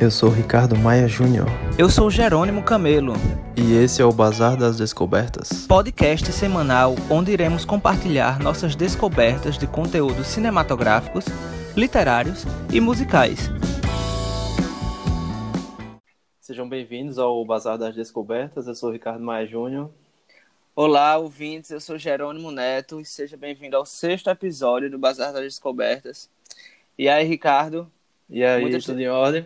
[0.00, 1.46] Eu sou Ricardo Maia Júnior.
[1.78, 3.12] Eu sou Jerônimo Camelo.
[3.54, 5.66] E esse é o Bazar das Descobertas.
[5.66, 11.26] Podcast semanal onde iremos compartilhar nossas descobertas de conteúdos cinematográficos,
[11.76, 13.50] literários e musicais.
[16.40, 18.66] Sejam bem-vindos ao Bazar das Descobertas.
[18.66, 19.90] Eu sou Ricardo Maia Júnior.
[20.74, 21.72] Olá, ouvintes.
[21.72, 26.30] Eu sou Jerônimo Neto e seja bem-vindo ao sexto episódio do Bazar das Descobertas.
[26.98, 27.86] E aí, Ricardo?
[28.30, 28.86] E aí, Muitas...
[28.86, 29.44] tudo em ordem?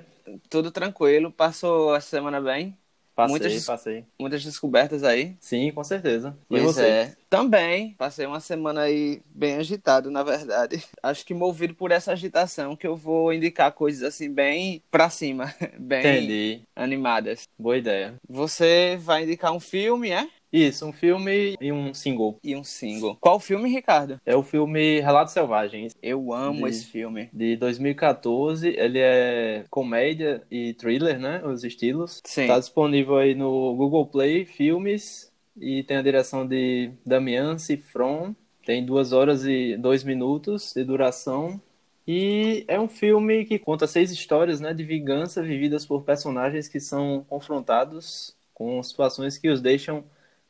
[0.48, 1.30] Tudo tranquilo.
[1.30, 2.77] Passou a semana bem?
[3.14, 4.05] Passei, muitas, passei.
[4.19, 5.37] Muitas descobertas aí?
[5.38, 6.37] Sim, com certeza.
[6.50, 6.87] E pois você?
[6.87, 7.16] é.
[7.30, 7.95] Também.
[7.95, 10.84] Passei uma semana aí bem agitado, na verdade.
[11.00, 15.55] Acho que movido por essa agitação que eu vou indicar coisas assim bem pra cima.
[15.78, 16.62] Bem Entendi.
[16.75, 17.45] animadas.
[17.56, 18.14] Boa ideia.
[18.28, 20.28] Você vai indicar um filme, é?
[20.55, 22.39] Isso, um filme e um single.
[22.41, 23.17] E um single.
[23.21, 24.21] Qual filme, Ricardo?
[24.25, 25.97] É o filme Relatos Selvagens.
[26.01, 27.28] Eu amo de, esse filme.
[27.33, 28.69] De 2014.
[28.69, 31.43] Ele é comédia e thriller, né?
[31.45, 32.23] Os estilos.
[32.25, 32.47] Sim.
[32.47, 35.28] Tá disponível aí no Google Play Filmes.
[35.61, 38.33] E tem a direção de Damian Cifron.
[38.65, 41.61] Tem duas horas e dois minutos de duração.
[42.06, 46.78] E é um filme que conta seis histórias né, de vingança vividas por personagens que
[46.78, 50.05] são confrontados com situações que os deixam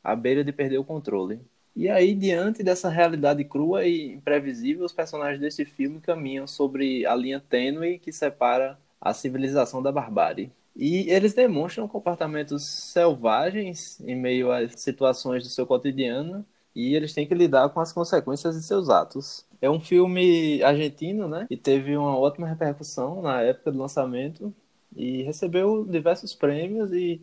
[0.05, 1.39] à beira de perder o controle.
[1.75, 7.15] E aí, diante dessa realidade crua e imprevisível, os personagens desse filme caminham sobre a
[7.15, 10.51] linha tênue que separa a civilização da barbárie.
[10.75, 16.45] E eles demonstram comportamentos selvagens em meio às situações do seu cotidiano
[16.75, 19.45] e eles têm que lidar com as consequências de seus atos.
[19.61, 21.47] É um filme argentino, né?
[21.49, 24.53] E teve uma ótima repercussão na época do lançamento
[24.95, 27.21] e recebeu diversos prêmios e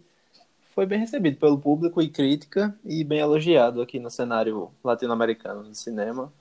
[0.75, 5.79] foi bem recebido pelo público e crítica e bem elogiado aqui no cenário latino-americano de
[5.79, 6.33] cinema.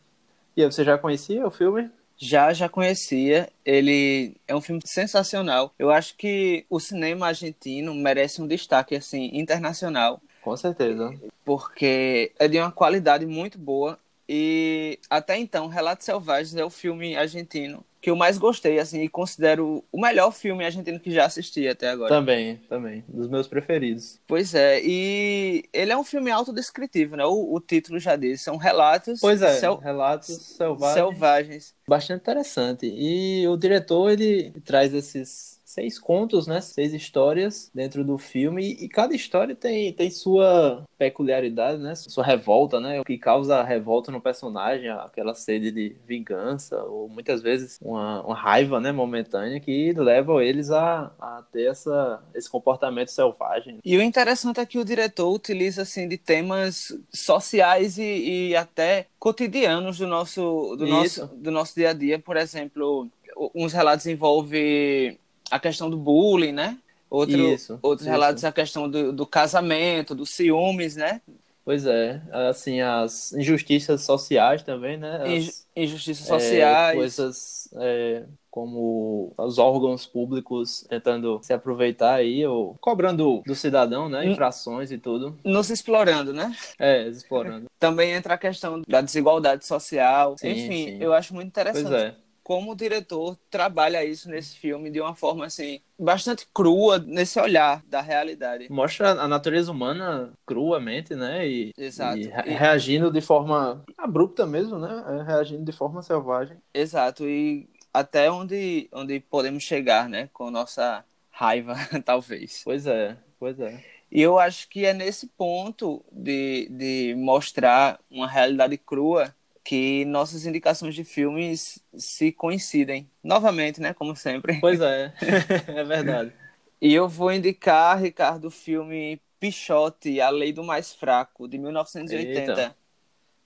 [0.55, 1.89] E você já conhecia o filme?
[2.17, 3.49] Já, já conhecia.
[3.65, 5.73] Ele é um filme sensacional.
[5.77, 10.21] Eu acho que o cinema argentino merece um destaque assim internacional.
[10.41, 11.13] Com certeza.
[11.43, 13.97] Porque é de uma qualidade muito boa.
[14.29, 19.09] E até então, Relatos Selvagens é o filme argentino que eu mais gostei, assim, e
[19.09, 22.09] considero o melhor filme argentino que já assisti até agora.
[22.09, 23.03] Também, também.
[23.07, 24.19] Dos meus preferidos.
[24.27, 27.25] Pois é, e ele é um filme autodescritivo, né?
[27.25, 29.19] O, o título já diz, são relatos...
[29.21, 29.75] Pois é, sel...
[29.77, 30.93] relatos selvagens.
[30.93, 31.75] selvagens.
[31.87, 32.87] Bastante interessante.
[32.87, 36.59] E o diretor, ele traz esses seis contos, né?
[36.61, 41.95] Seis histórias dentro do filme e cada história tem, tem sua peculiaridade, né?
[41.95, 42.99] Sua revolta, né?
[42.99, 48.35] O que causa revolta no personagem, aquela sede de vingança ou muitas vezes uma, uma
[48.35, 48.91] raiva, né?
[48.91, 53.79] Momentânea que leva eles a, a ter essa, esse comportamento selvagem.
[53.83, 59.07] E o interessante é que o diretor utiliza assim de temas sociais e, e até
[59.17, 63.09] cotidianos do nosso do nosso do nosso dia a dia, por exemplo,
[63.55, 65.17] uns relatos envolvem
[65.51, 66.77] a questão do bullying, né?
[67.09, 68.09] Outro, isso, outros isso.
[68.09, 71.19] relatos a questão do, do casamento, dos ciúmes, né?
[71.63, 75.21] Pois é, assim, as injustiças sociais também, né?
[75.37, 76.93] As, injustiças sociais.
[76.93, 84.09] É, coisas é, como os órgãos públicos tentando se aproveitar aí, ou cobrando do cidadão,
[84.09, 84.25] né?
[84.25, 85.37] Infrações e tudo.
[85.43, 86.55] Nos explorando, né?
[86.79, 87.67] É, explorando.
[87.77, 90.35] Também entra a questão da desigualdade social.
[90.37, 90.97] Sim, Enfim, sim.
[90.99, 91.87] eu acho muito interessante.
[91.87, 92.15] Pois é
[92.51, 97.81] como o diretor trabalha isso nesse filme de uma forma assim bastante crua nesse olhar
[97.85, 98.67] da realidade.
[98.69, 101.47] Mostra a natureza humana cruamente, né?
[101.47, 102.17] E, Exato.
[102.17, 102.53] E, e...
[102.53, 105.01] reagindo de forma abrupta mesmo, né?
[105.07, 106.57] É, reagindo de forma selvagem.
[106.73, 107.25] Exato.
[107.25, 110.29] E até onde onde podemos chegar, né?
[110.33, 112.63] Com nossa raiva, talvez.
[112.65, 113.81] Pois é, pois é.
[114.11, 119.33] E eu acho que é nesse ponto de, de mostrar uma realidade crua
[119.63, 123.09] que nossas indicações de filmes se coincidem.
[123.23, 123.93] Novamente, né?
[123.93, 124.59] Como sempre.
[124.59, 125.13] Pois é,
[125.67, 126.33] é verdade.
[126.81, 132.51] E eu vou indicar, Ricardo, o filme Pichote, A Lei do Mais Fraco, de 1980.
[132.51, 132.75] Eita.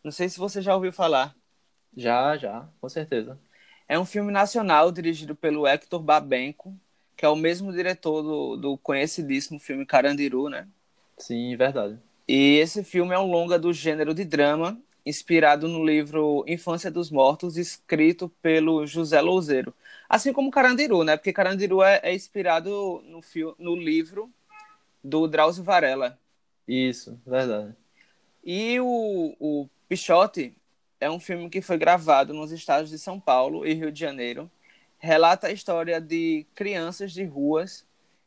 [0.03, 1.35] Não sei se você já ouviu falar.
[1.95, 3.39] Já, já, com certeza.
[3.87, 6.75] É um filme nacional dirigido pelo Hector Babenco,
[7.15, 10.67] que é o mesmo diretor do, do conhecidíssimo filme Carandiru, né?
[11.17, 11.97] Sim, verdade.
[12.27, 17.11] E esse filme é um longa do gênero de drama inspirado no livro Infância dos
[17.11, 19.73] Mortos, escrito pelo José Louzeiro.
[20.09, 21.15] Assim como Carandiru, né?
[21.15, 24.31] Porque Carandiru é, é inspirado no, fio, no livro
[25.03, 26.17] do Drauzio Varela.
[26.67, 27.75] Isso, verdade.
[28.43, 30.55] E o, o Pichote
[30.99, 34.49] é um filme que foi gravado nos estados de São Paulo e Rio de Janeiro.
[34.97, 37.85] Relata a história de crianças de ruas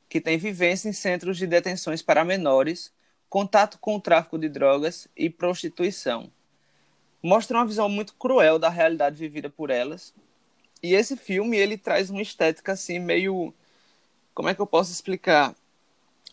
[0.08, 2.92] que têm vivência em centros de detenções para menores,
[3.28, 6.31] contato com o tráfico de drogas e prostituição
[7.23, 10.15] mostra uma visão muito cruel da realidade vivida por elas.
[10.82, 13.53] E esse filme, ele traz uma estética assim meio
[14.38, 15.53] como é que eu posso explicar?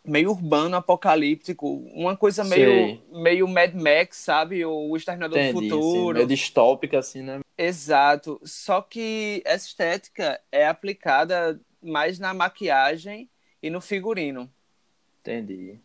[0.06, 4.64] Meio urbano, apocalíptico, uma coisa meio, meio Mad Max, sabe?
[4.64, 6.08] Ou o Exterminador Entendi, do Futuro.
[6.10, 7.40] Sim, meio distópica, assim, né?
[7.58, 8.40] Exato.
[8.44, 13.28] Só que essa estética é aplicada mais na maquiagem
[13.60, 14.48] e no figurino.
[15.22, 15.80] Entendi.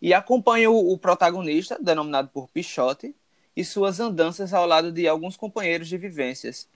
[0.00, 3.14] E acompanha o, o protagonista, denominado por Pichote,
[3.56, 6.68] e suas andanças ao lado de alguns companheiros de vivências.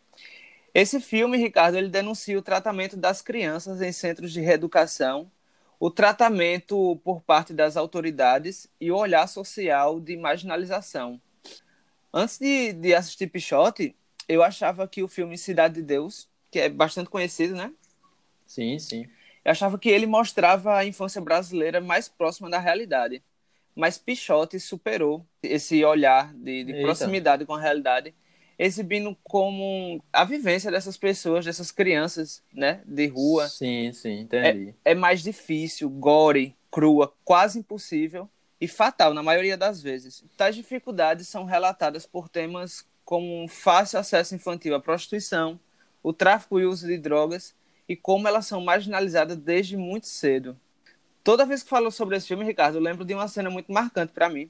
[0.74, 5.30] Esse filme, Ricardo, ele denuncia o tratamento das crianças em centros de reeducação,
[5.80, 11.20] o tratamento por parte das autoridades e o olhar social de marginalização.
[12.12, 13.94] Antes de, de assistir Pichote,
[14.28, 17.72] eu achava que o filme Cidade de Deus, que é bastante conhecido, né?
[18.46, 19.08] Sim, sim.
[19.44, 23.22] Eu achava que ele mostrava a infância brasileira mais próxima da realidade.
[23.76, 28.14] Mas Pichote superou esse olhar de, de proximidade com a realidade,
[28.58, 33.46] exibindo como a vivência dessas pessoas, dessas crianças, né, de rua.
[33.48, 34.74] Sim, sim, entendi.
[34.82, 38.28] É, é mais difícil, gore, crua, quase impossível
[38.58, 40.24] e fatal na maioria das vezes.
[40.38, 45.60] Tais dificuldades são relatadas por temas como um fácil acesso infantil à prostituição,
[46.02, 47.54] o tráfico e uso de drogas
[47.86, 50.58] e como elas são marginalizadas desde muito cedo.
[51.26, 54.12] Toda vez que falo sobre esse filme, Ricardo, eu lembro de uma cena muito marcante
[54.12, 54.48] para mim,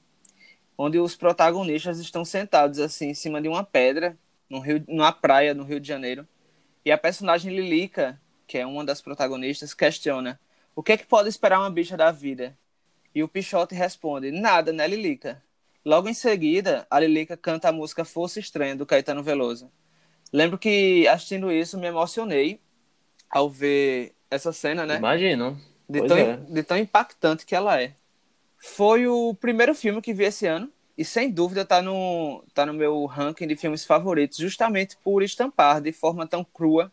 [0.77, 4.15] onde os protagonistas estão sentados assim em cima de uma pedra,
[4.47, 6.27] no rio, numa praia no Rio de Janeiro,
[6.85, 10.39] e a personagem Lilica, que é uma das protagonistas, questiona:
[10.75, 12.55] "O que é que pode esperar uma bicha da vida?"
[13.15, 15.43] E o Pichote responde: "Nada, né, Lilica?
[15.83, 19.71] Logo em seguida, a Lilica canta a música Força Estranha, do Caetano Veloso.
[20.31, 22.61] Lembro que, assistindo isso, me emocionei
[23.31, 24.97] ao ver essa cena, né?
[24.97, 25.59] Imagino.
[25.89, 26.37] De tão, é.
[26.37, 27.93] de tão impactante que ela é.
[28.57, 32.73] Foi o primeiro filme que vi esse ano e sem dúvida tá no, tá no
[32.73, 36.91] meu ranking de filmes favoritos, justamente por estampar de forma tão crua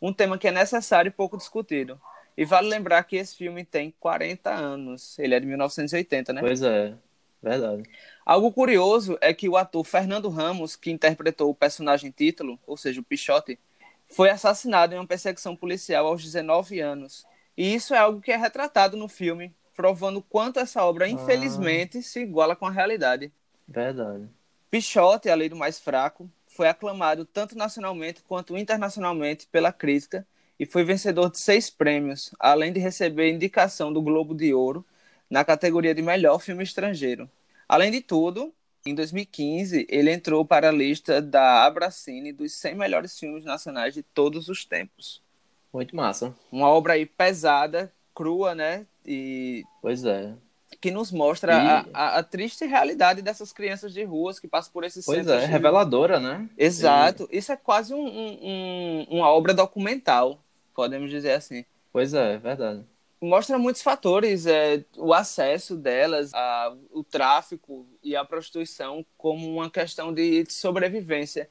[0.00, 2.00] um tema que é necessário e pouco discutido.
[2.36, 5.18] E vale lembrar que esse filme tem 40 anos.
[5.18, 6.40] Ele é de 1980, né?
[6.40, 6.94] Pois é,
[7.42, 7.82] verdade.
[8.24, 13.00] Algo curioso é que o ator Fernando Ramos, que interpretou o personagem título, ou seja,
[13.00, 13.58] o Pichote,
[14.06, 17.26] foi assassinado em uma perseguição policial aos 19 anos.
[17.58, 21.08] E isso é algo que é retratado no filme, provando quanto essa obra, ah.
[21.08, 23.32] infelizmente, se iguala com a realidade.
[23.66, 24.28] Verdade.
[24.70, 30.24] Pichote, a lei do mais fraco, foi aclamado tanto nacionalmente quanto internacionalmente pela crítica
[30.56, 34.86] e foi vencedor de seis prêmios, além de receber indicação do Globo de Ouro
[35.28, 37.28] na categoria de melhor filme estrangeiro.
[37.68, 38.54] Além de tudo,
[38.86, 44.04] em 2015, ele entrou para a lista da Abracine dos 100 melhores filmes nacionais de
[44.04, 45.26] todos os tempos.
[45.72, 46.34] Muito massa.
[46.50, 48.86] Uma obra aí pesada, crua, né?
[49.04, 50.34] E pois é.
[50.80, 51.56] Que nos mostra e...
[51.56, 55.34] a, a, a, triste realidade dessas crianças de ruas que passam por esses pois centros.
[55.34, 55.52] Pois é, de...
[55.52, 56.48] reveladora, né?
[56.56, 57.28] Exato.
[57.30, 57.38] E...
[57.38, 60.38] Isso é quase um, um, uma obra documental,
[60.74, 61.64] podemos dizer assim.
[61.92, 62.84] Pois é, é verdade
[63.20, 69.70] mostra muitos fatores, é, o acesso delas, a, o tráfico e a prostituição como uma
[69.70, 71.48] questão de sobrevivência.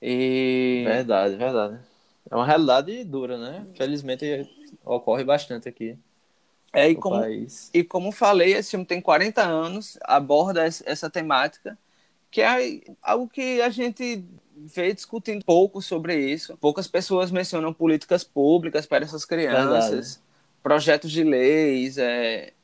[0.00, 0.82] E...
[0.86, 1.78] Verdade, verdade.
[2.32, 3.66] É uma realidade dura, né?
[3.76, 4.48] Felizmente
[4.82, 5.98] ocorre bastante aqui.
[6.72, 7.70] É, e, como, país.
[7.74, 11.78] e como falei, esse filme tem 40 anos, aborda essa temática,
[12.30, 14.24] que é algo que a gente
[14.56, 16.56] vê discutindo pouco sobre isso.
[16.56, 20.18] Poucas pessoas mencionam políticas públicas para essas crianças.
[20.62, 21.98] Projetos de leis.
[21.98, 22.54] É...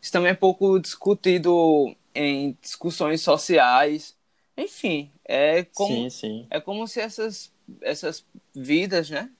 [0.00, 4.16] Isso também é pouco discutido em discussões sociais.
[4.56, 6.46] Enfim, é como, sim, sim.
[6.48, 8.24] É como se essas, essas
[8.60, 9.30] vidas, né,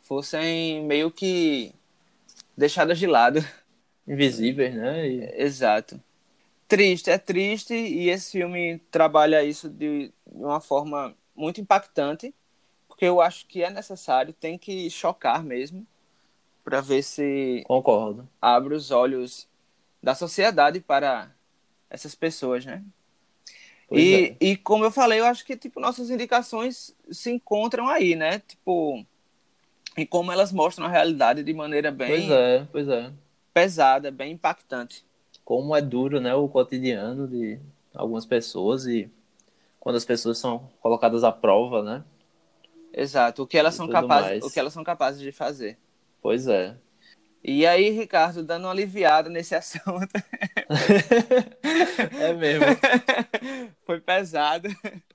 [0.00, 1.74] fossem meio que
[2.56, 3.44] deixadas de lado.
[4.06, 5.08] Invisíveis, né?
[5.08, 5.42] E...
[5.42, 6.00] Exato.
[6.68, 12.34] Triste, é triste e esse filme trabalha isso de uma forma muito impactante,
[12.88, 15.86] porque eu acho que é necessário, tem que chocar mesmo
[16.64, 19.46] para ver se concordo abre os olhos
[20.02, 21.30] da sociedade para
[21.90, 22.82] essas pessoas, né?
[23.90, 24.44] E, é.
[24.44, 28.40] e como eu falei, eu acho que tipo nossas indicações se encontram aí, né?
[28.40, 29.04] Tipo,
[29.96, 33.12] e como elas mostram a realidade de maneira bem pois é, pois é.
[33.52, 35.04] pesada, bem impactante.
[35.44, 37.58] Como é duro, né, o cotidiano de
[37.94, 39.10] algumas pessoas e
[39.78, 42.04] quando as pessoas são colocadas à prova, né?
[42.92, 44.44] Exato, o que elas são capazes, mais.
[44.44, 45.76] o que elas são capazes de fazer.
[46.22, 46.76] Pois é.
[47.46, 50.14] E aí, Ricardo, dando uma aliviada nesse assunto.
[52.18, 52.64] é mesmo.
[53.84, 54.68] Foi pesado.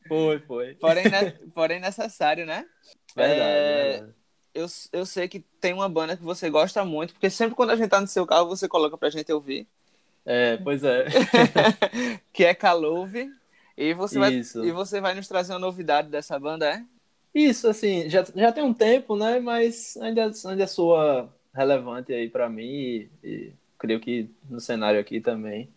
[0.07, 0.75] Foi, foi.
[0.75, 1.31] Porém, ne...
[1.53, 2.67] Porém necessário, né?
[3.15, 3.91] Verdade, é...
[3.91, 4.13] verdade.
[4.53, 7.75] Eu, eu sei que tem uma banda que você gosta muito, porque sempre quando a
[7.75, 9.67] gente tá no seu carro, você coloca pra gente ouvir.
[10.25, 11.05] É, pois é.
[12.33, 13.31] que é Calouve.
[13.77, 16.83] E você, vai, e você vai nos trazer uma novidade dessa banda, é?
[17.33, 19.39] Isso, assim, já, já tem um tempo, né?
[19.39, 25.21] Mas ainda, ainda soa relevante aí para mim e, e, creio que no cenário aqui
[25.21, 25.69] também,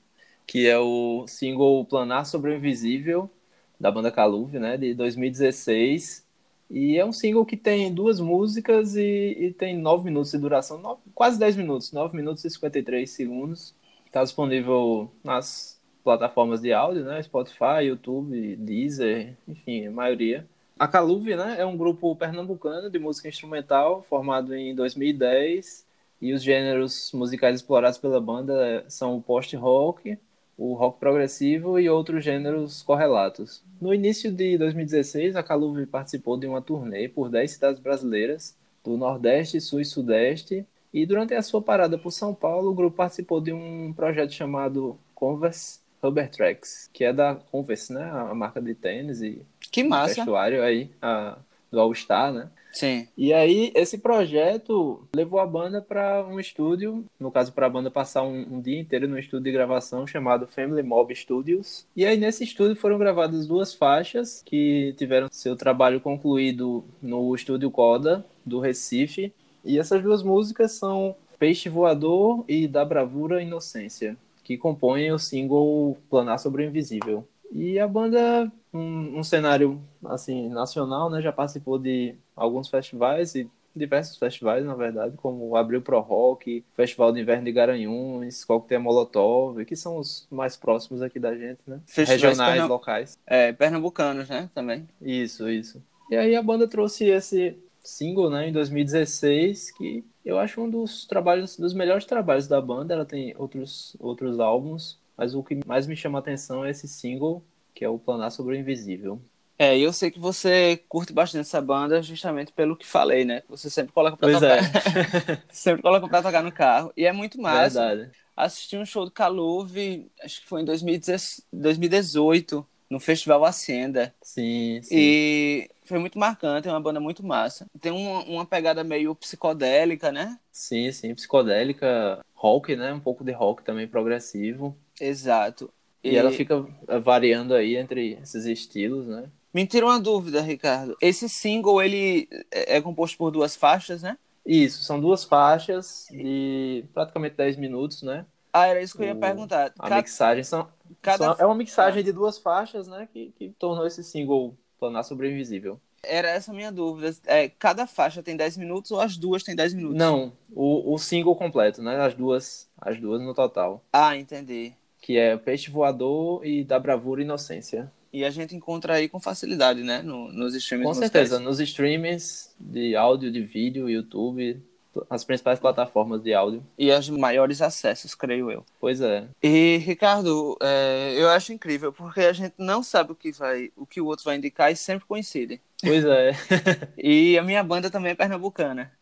[0.46, 3.30] que é o single Planar sobre o Invisível
[3.78, 6.26] da banda Caluve, né, de 2016.
[6.70, 10.78] E é um single que tem duas músicas e, e tem nove minutos de duração,
[10.78, 13.74] nove, quase 10 minutos, 9 minutos e 53 segundos.
[14.06, 17.22] Está disponível nas plataformas de áudio, né?
[17.22, 20.46] Spotify, YouTube, Deezer, enfim, a maioria.
[20.82, 25.86] A Caluve, né, é um grupo pernambucano de música instrumental formado em 2010
[26.20, 30.18] e os gêneros musicais explorados pela banda são o post-rock,
[30.58, 33.62] o rock progressivo e outros gêneros correlatos.
[33.80, 38.96] No início de 2016, a Caluve participou de uma turnê por 10 cidades brasileiras, do
[38.96, 43.40] Nordeste, Sul e Sudeste, e durante a sua parada por São Paulo, o grupo participou
[43.40, 48.74] de um projeto chamado Converse Rubber Tracks, que é da Converse, né, a marca de
[48.74, 50.14] tênis e que massa.
[50.14, 51.38] vestuário aí, a,
[51.70, 52.48] do All Star, né?
[52.72, 53.06] Sim.
[53.16, 57.90] E aí, esse projeto levou a banda para um estúdio, no caso, para a banda
[57.90, 61.86] passar um, um, dia inteiro no estúdio de gravação chamado Family Mob Studios.
[61.94, 67.70] E aí, nesse estúdio, foram gravadas duas faixas que tiveram seu trabalho concluído no estúdio
[67.70, 69.32] Coda, do Recife.
[69.64, 75.96] E essas duas músicas são Peixe Voador e Da Bravura Inocência, que compõem o single
[76.08, 77.26] Planar sobre o Invisível.
[77.52, 83.50] E a banda, um, um, cenário assim nacional, né, já participou de alguns festivais e
[83.74, 88.80] diversos festivais, na verdade, como o Abril Pro Rock, Festival de Inverno de Garanhuns, Coquetel
[88.80, 91.80] Molotov, que são os mais próximos aqui da gente, né?
[91.86, 92.68] Festivais Regionais, pernam...
[92.68, 93.18] locais.
[93.26, 94.86] É, pernambucanos, né, também.
[95.00, 95.82] Isso, isso.
[96.10, 101.04] E aí a banda trouxe esse single, né, em 2016, que eu acho um dos
[101.06, 102.94] trabalhos, dos melhores trabalhos da banda.
[102.94, 106.86] Ela tem outros, outros álbuns, mas o que mais me chama a atenção é esse
[106.86, 107.42] single,
[107.74, 109.20] que é o Planar sobre o Invisível.
[109.58, 113.42] É, eu sei que você curte bastante essa banda justamente pelo que falei, né?
[113.48, 114.58] Você sempre coloca pra pois tocar.
[114.58, 115.40] É.
[115.52, 116.92] sempre coloca pra tocar no carro.
[116.96, 117.88] E é muito massa.
[117.88, 118.10] Verdade.
[118.36, 124.12] Assisti um show do Caluve, acho que foi em 2018, no Festival Hacienda.
[124.22, 124.96] Sim, sim.
[124.96, 127.66] E foi muito marcante, é uma banda muito massa.
[127.80, 130.38] Tem uma, uma pegada meio psicodélica, né?
[130.50, 132.92] Sim, sim, psicodélica, rock, né?
[132.92, 134.76] Um pouco de rock também progressivo.
[135.00, 135.72] Exato.
[136.02, 136.66] E, e ela fica
[137.02, 139.30] variando aí entre esses estilos, né?
[139.54, 140.96] Me tira uma dúvida, Ricardo.
[141.00, 144.16] Esse single, ele é, é composto por duas faixas, né?
[144.44, 148.26] Isso, são duas faixas de praticamente 10 minutos, né?
[148.52, 149.72] Ah, era isso que eu ia perguntar.
[149.78, 149.96] A Cada...
[149.96, 150.68] mixagem são,
[151.00, 151.24] Cada...
[151.24, 153.08] são, É uma mixagem de duas faixas, né?
[153.12, 155.80] Que, que tornou esse single Planar Sobre Invisível.
[156.02, 157.16] Era essa a minha dúvida.
[157.26, 159.96] É, cada faixa tem 10 minutos ou as duas têm 10 minutos?
[159.96, 162.00] Não, o, o single completo, né?
[162.00, 163.84] As duas, as duas no total.
[163.92, 164.74] Ah, entendi.
[165.02, 167.92] Que é Peixe Voador e Da Bravura e Inocência.
[168.10, 170.00] E a gente encontra aí com facilidade, né?
[170.00, 174.62] No, nos streams Com certeza, nos streams de áudio, de vídeo, YouTube,
[175.08, 176.62] as principais plataformas de áudio.
[176.78, 178.64] E as maiores acessos, creio eu.
[178.78, 179.24] Pois é.
[179.42, 183.86] E, Ricardo, é, eu acho incrível, porque a gente não sabe o que vai, o
[183.86, 185.60] que o outro vai indicar e sempre coincide.
[185.80, 186.32] Pois é.
[186.96, 188.92] e a minha banda também é pernambucana.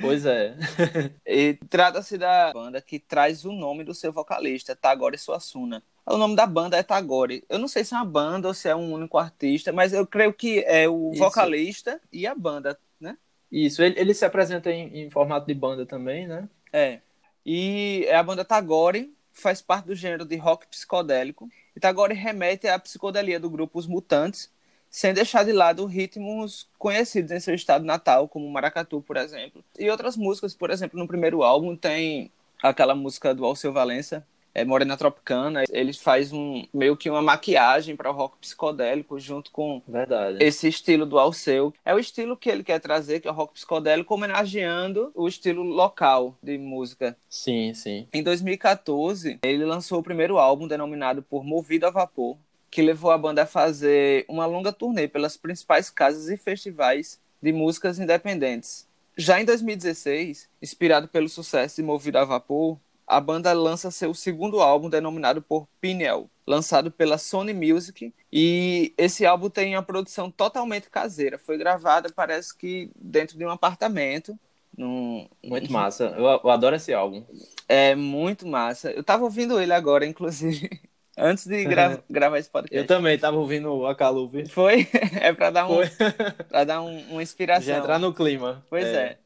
[0.00, 0.56] Pois é.
[1.26, 5.82] e trata-se da banda que traz o nome do seu vocalista, Tagore Suassuna.
[6.06, 7.44] O nome da banda é Tagore.
[7.48, 10.06] Eu não sei se é uma banda ou se é um único artista, mas eu
[10.06, 11.22] creio que é o Isso.
[11.22, 13.16] vocalista e a banda, né?
[13.52, 16.48] Isso, ele, ele se apresenta em, em, formato de banda também, né?
[16.72, 17.00] É.
[17.44, 21.48] E é a banda Tagore, faz parte do gênero de rock psicodélico.
[21.76, 24.50] E Tagore remete à psicodelia do grupo Os Mutantes,
[24.90, 29.64] sem deixar de lado ritmos conhecidos em seu estado natal, como Maracatu, por exemplo.
[29.78, 32.30] E outras músicas, por exemplo, no primeiro álbum tem
[32.62, 37.96] aquela música do Alceu Valença, é, Morena Tropicana, ele faz um meio que uma maquiagem
[37.96, 40.38] para o rock psicodélico junto com Verdade.
[40.40, 41.72] esse estilo do Alceu.
[41.84, 45.62] É o estilo que ele quer trazer, que é o rock psicodélico, homenageando o estilo
[45.62, 47.16] local de música.
[47.28, 48.08] Sim, sim.
[48.12, 52.36] Em 2014, ele lançou o primeiro álbum denominado por Movido a Vapor,
[52.70, 57.52] que levou a banda a fazer uma longa turnê pelas principais casas e festivais de
[57.52, 58.86] músicas independentes.
[59.16, 64.60] Já em 2016, inspirado pelo sucesso de Movido a Vapor, a banda lança seu segundo
[64.60, 70.88] álbum denominado por Pineal, lançado pela Sony Music, e esse álbum tem uma produção totalmente
[70.88, 71.36] caseira.
[71.36, 74.38] Foi gravada, parece que dentro de um apartamento.
[74.76, 75.28] Num...
[75.42, 76.04] Muito massa.
[76.16, 77.24] Eu, eu adoro esse álbum.
[77.68, 78.92] É muito massa.
[78.92, 80.80] Eu tava ouvindo ele agora, inclusive.
[81.22, 82.76] Antes de gra gravar esse podcast.
[82.76, 84.48] Eu também tava ouvindo a Caluve.
[84.48, 84.88] Foi?
[85.20, 85.76] É pra dar, um,
[86.48, 87.66] pra dar um, uma inspiração.
[87.66, 88.64] Já entrar no clima.
[88.70, 89.04] Pois é.
[89.04, 89.18] é.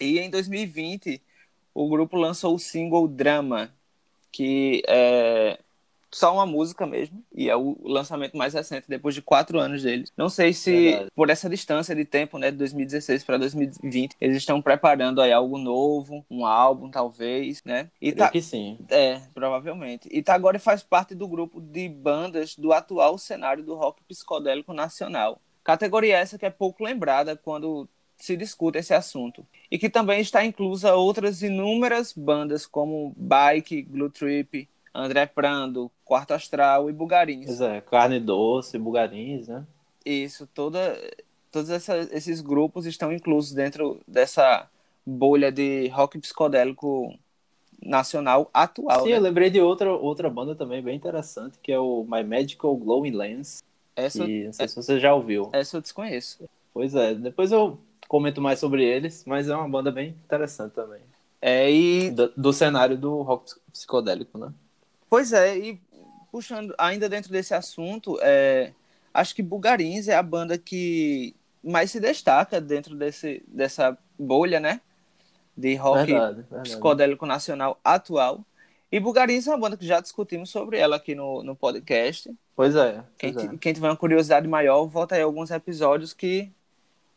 [0.00, 1.20] E em 2020,
[1.74, 3.74] o grupo lançou o single Drama,
[4.30, 5.58] que é,
[6.12, 10.12] só uma música mesmo, e é o lançamento mais recente, depois de quatro anos deles.
[10.16, 11.10] Não sei se, Verdade.
[11.14, 15.58] por essa distância de tempo, né, de 2016 para 2020, eles estão preparando aí algo
[15.58, 17.90] novo, um álbum, talvez, né?
[18.00, 18.28] E tá...
[18.28, 18.78] que sim.
[18.88, 20.08] É, provavelmente.
[20.10, 24.72] E tá agora faz parte do grupo de bandas do atual cenário do rock psicodélico
[24.72, 25.40] nacional.
[25.62, 29.46] Categoria essa que é pouco lembrada quando se discute esse assunto.
[29.70, 36.32] E que também está inclusa outras inúmeras bandas como Bike, Glue Trip, André Prando, Quarto
[36.32, 37.46] Astral e Bugarins.
[37.46, 39.64] Pois é, Carne Doce, Bugarins, né?
[40.04, 40.98] Isso, toda,
[41.52, 44.68] todos essa, esses grupos estão inclusos dentro dessa
[45.06, 47.14] bolha de rock psicodélico
[47.82, 49.02] nacional atual.
[49.02, 49.16] Sim, né?
[49.16, 53.12] eu lembrei de outra, outra banda também bem interessante, que é o My Magical Glowing
[53.12, 53.62] Lens.
[53.96, 55.50] Essa, que, não sei é, se você já ouviu.
[55.52, 56.44] Essa eu desconheço.
[56.72, 57.78] Pois é, depois eu
[58.08, 61.00] comento mais sobre eles, mas é uma banda bem interessante também.
[61.40, 62.10] É, e...
[62.10, 64.52] Do, do cenário do rock psicodélico, né?
[65.10, 65.80] Pois é, e
[66.30, 68.72] puxando ainda dentro desse assunto, é,
[69.12, 74.80] acho que Bugarins é a banda que mais se destaca dentro desse, dessa bolha, né?
[75.56, 76.62] De rock verdade, verdade.
[76.62, 78.44] psicodélico nacional atual.
[78.92, 82.32] E Bugarins é uma banda que já discutimos sobre ela aqui no, no podcast.
[82.54, 83.02] Pois é.
[83.18, 83.56] Pois quem, é.
[83.58, 86.50] quem tiver uma curiosidade maior, volta aí alguns episódios que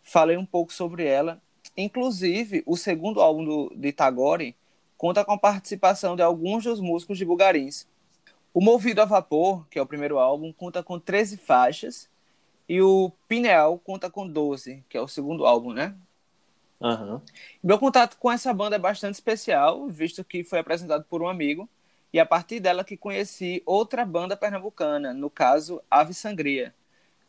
[0.02, 1.40] falei um pouco sobre ela.
[1.78, 4.56] Inclusive, o segundo álbum do, de Tagore
[5.04, 7.86] conta com a participação de alguns dos músicos de Bugarins.
[8.54, 12.10] O Movido a Vapor, que é o primeiro álbum, conta com 13 faixas,
[12.70, 15.94] e o Pineal conta com 12, que é o segundo álbum, né?
[16.80, 17.20] Uhum.
[17.62, 21.68] Meu contato com essa banda é bastante especial, visto que foi apresentado por um amigo,
[22.14, 26.74] e a partir dela que conheci outra banda pernambucana, no caso Ave Sangria,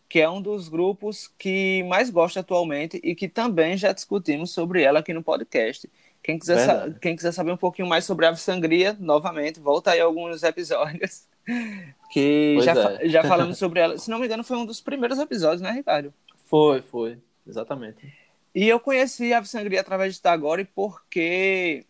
[0.09, 4.81] que é um dos grupos que mais gosto atualmente e que também já discutimos sobre
[4.81, 5.90] ela aqui no podcast.
[6.25, 10.43] Quem quiser, quem quiser saber um pouquinho mais sobre Ave Sangria, novamente, volta aí alguns
[10.43, 11.28] episódios
[12.11, 13.09] que já, é.
[13.11, 13.99] já falamos sobre ela.
[13.99, 16.14] Se não me engano, foi um dos primeiros episódios, né, Ricardo?
[16.47, 18.11] Foi, foi, exatamente.
[18.55, 21.85] E eu conheci Ave Sangria através de Tagore porque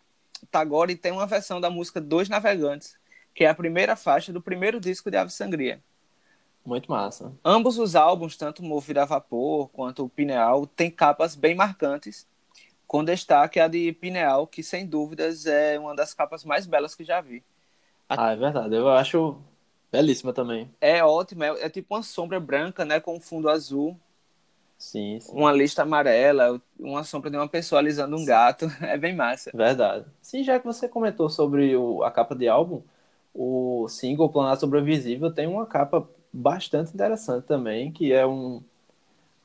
[0.51, 2.97] Tagore tem uma versão da música Dois Navegantes,
[3.33, 5.79] que é a primeira faixa do primeiro disco de Ave Sangria.
[6.65, 7.31] Muito massa.
[7.43, 12.27] Ambos os álbuns, tanto o Movido a Vapor quanto o Pineal, têm capas bem marcantes,
[12.87, 17.03] com destaque a de Pineal, que sem dúvidas é uma das capas mais belas que
[17.03, 17.43] já vi.
[18.09, 18.17] A...
[18.29, 18.75] Ah, é verdade.
[18.75, 19.41] Eu acho
[19.91, 20.69] belíssima também.
[20.79, 23.99] É ótima, é, é tipo uma sombra branca, né, com um fundo azul.
[24.77, 28.67] Sim, sim, Uma lista amarela, uma sombra de uma pessoa alisando um gato.
[28.81, 29.53] É bem massa.
[29.53, 30.05] Verdade.
[30.21, 32.83] Sim, já que você comentou sobre o, a capa de álbum,
[33.33, 38.61] o single Planar Sobre o Invisível tem uma capa bastante interessante também, que é um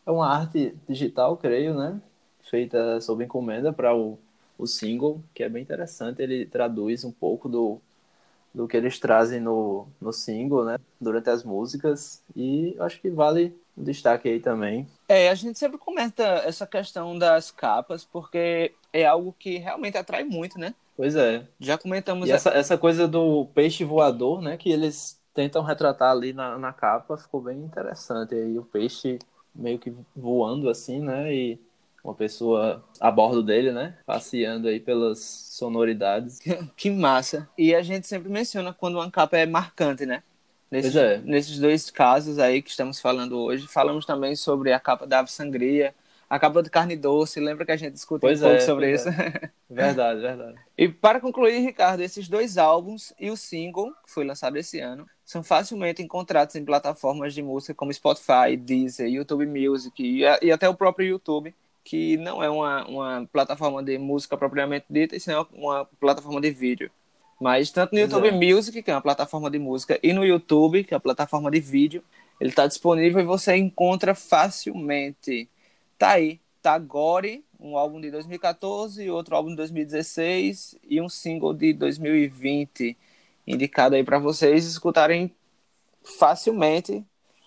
[0.07, 2.01] é uma arte digital, creio, né?
[2.43, 4.19] Feita sob encomenda para o,
[4.59, 6.23] o single, que é bem interessante.
[6.23, 7.81] Ele traduz um pouco do,
[8.55, 10.79] do que eles trazem no, no single, né?
[11.01, 12.23] Durante as músicas.
[12.35, 14.87] E acho que vale um destaque aí também.
[15.09, 20.25] É, a gente sempre comenta essa questão das capas, porque é algo que realmente atrai
[20.25, 20.75] muito, né?
[20.97, 21.47] Pois é.
[21.59, 22.29] Já comentamos.
[22.29, 24.57] E essa, essa coisa do peixe voador, né?
[24.57, 28.35] Que eles tentam retratar ali na, na capa, ficou bem interessante.
[28.35, 29.19] Aí o peixe
[29.55, 31.33] meio que voando assim, né?
[31.33, 31.59] E
[32.03, 33.97] uma pessoa a bordo dele, né?
[34.07, 36.39] Passeando aí pelas sonoridades.
[36.77, 37.49] que massa.
[37.57, 40.23] E a gente sempre menciona quando uma capa é marcante, né?
[40.71, 41.19] Nesses, é.
[41.25, 45.31] nesses dois casos aí que estamos falando hoje, falamos também sobre a capa da Ave
[45.31, 45.93] Sangria,
[46.29, 48.93] a capa de carne doce, lembra que a gente discutiu pois um pouco é, sobre
[48.93, 49.09] isso?
[49.09, 49.51] É.
[49.69, 50.59] Verdade, verdade.
[50.77, 55.07] e para concluir, Ricardo, esses dois álbuns e o single, que foi lançado esse ano,
[55.25, 60.69] são facilmente encontrados em plataformas de música como Spotify, Deezer, YouTube Music e, e até
[60.69, 65.33] o próprio YouTube, que não é uma, uma plataforma de música propriamente dita, e sim
[65.53, 66.91] uma plataforma de vídeo.
[67.41, 68.33] Mas tanto no YouTube é.
[68.33, 71.61] Music, que é uma plataforma de música, e no YouTube, que é a plataforma de
[71.61, 72.05] vídeo,
[72.41, 75.49] ele está disponível e você encontra facilmente.
[75.99, 81.73] Tá aí, Tagore, um álbum de 2014, outro álbum de 2016 e um single de
[81.73, 82.97] 2020,
[83.47, 85.31] indicado aí para vocês escutarem
[86.03, 87.05] facilmente.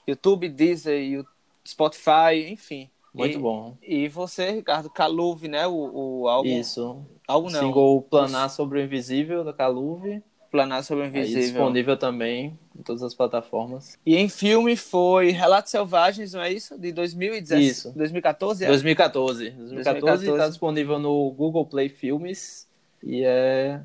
[0.08, 1.26] YouTube, Deezer,
[1.66, 2.90] Spotify, enfim.
[3.14, 3.78] Muito e, bom.
[3.82, 5.68] E você, Ricardo, Caluve, né?
[5.68, 6.50] O, o álbum.
[6.50, 7.06] Isso.
[7.28, 7.60] Álbum não.
[7.60, 10.24] Single Planar sobre o Invisível da Caluve.
[10.52, 11.42] Planar sobre o Invisível.
[11.42, 13.98] É disponível também em todas as plataformas.
[14.06, 16.78] E em filme foi Relatos Selvagens, não é isso?
[16.78, 17.66] De 2017.
[17.66, 17.92] Isso.
[17.96, 18.66] 2014?
[18.66, 18.68] É?
[18.68, 19.50] 2014.
[19.52, 22.68] 2014 está disponível no Google Play Filmes
[23.04, 23.82] e é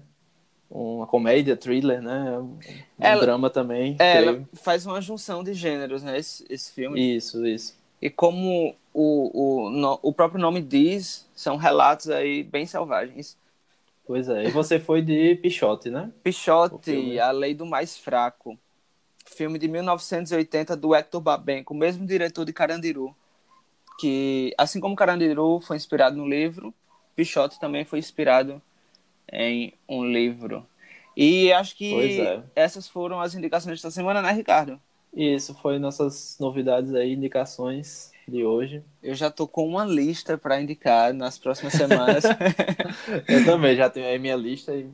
[0.71, 2.39] uma comédia, thriller, né?
[2.39, 2.59] Um
[2.99, 3.97] ela, drama também.
[3.99, 6.19] É, ela faz uma junção de gêneros, né?
[6.19, 7.17] Esse, esse filme.
[7.17, 7.78] Isso, isso.
[8.01, 13.37] E como o, o, no, o próprio nome diz, são relatos aí bem selvagens.
[14.07, 14.45] Pois é.
[14.45, 16.11] E você foi de Pichote, né?
[16.23, 18.59] Pichote, A Lei do Mais Fraco.
[19.27, 23.15] filme de 1980 do Hector Babenco, o mesmo diretor de Carandiru,
[23.99, 26.73] que, assim como Carandiru foi inspirado no livro,
[27.15, 28.63] Pichote também foi inspirado
[29.31, 30.67] em um livro.
[31.17, 32.43] E acho que é.
[32.55, 34.81] essas foram as indicações desta semana, né, Ricardo?
[35.15, 38.83] Isso foi nossas novidades aí, indicações de hoje.
[39.03, 42.25] Eu já tô com uma lista para indicar nas próximas semanas.
[43.27, 44.89] Eu também já tenho aí minha lista e,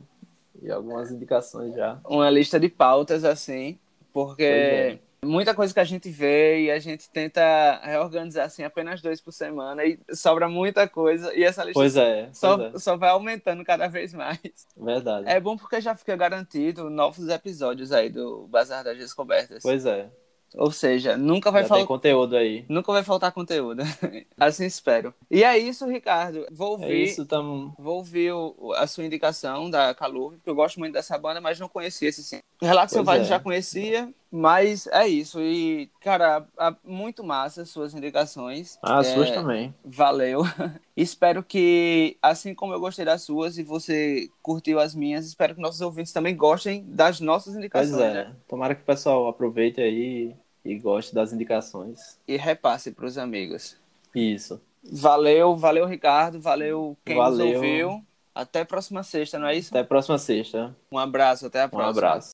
[0.61, 1.99] e algumas indicações já.
[2.05, 3.77] uma lista de pautas assim,
[4.13, 4.99] porque é.
[5.25, 9.31] Muita coisa que a gente vê e a gente tenta reorganizar assim apenas dois por
[9.31, 12.79] semana e sobra muita coisa e essa lista Pois é, só, pois é.
[12.79, 14.39] só vai aumentando cada vez mais.
[14.77, 15.27] Verdade.
[15.29, 19.61] É bom porque já fica garantido novos episódios aí do Bazar das Descobertas.
[19.63, 20.09] Pois é.
[20.57, 22.63] Ou seja, nunca vai faltar conteúdo aí.
[22.69, 23.83] Nunca vai faltar conteúdo.
[24.39, 25.13] assim espero.
[25.29, 26.45] E é isso, Ricardo.
[26.49, 27.75] Vou É ouvir, isso, tamo.
[27.77, 31.59] vou ouvir o- a sua indicação da Caluve, porque eu gosto muito dessa banda, mas
[31.59, 32.39] não conhecia esse sim.
[32.61, 33.29] Relato Pois Selvagem é.
[33.29, 35.39] já conhecia, mas é isso.
[35.41, 36.45] E, cara,
[36.83, 38.77] muito massa as suas indicações.
[38.81, 39.73] Ah, as É, suas também.
[39.83, 40.41] Valeu.
[40.95, 45.61] espero que, assim como eu gostei das suas e você curtiu as minhas, espero que
[45.61, 48.01] nossos ouvintes também gostem das nossas Pois indicações.
[48.01, 48.13] é.
[48.13, 48.35] né?
[48.47, 52.17] Tomara que o pessoal aproveite aí e goste das indicações.
[52.27, 53.77] E repasse para os amigos.
[54.13, 54.59] Isso.
[54.83, 56.39] Valeu, valeu, Ricardo.
[56.41, 57.55] Valeu quem nos Valeu.
[57.55, 58.05] ouviu.
[58.33, 59.69] Até a próxima sexta, não é isso?
[59.71, 60.75] Até a próxima sexta.
[60.91, 61.89] Um abraço, até a Um próxima.
[61.91, 62.23] abraço.